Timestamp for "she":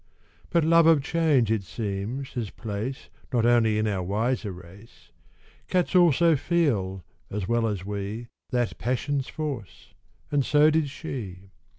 10.89-11.51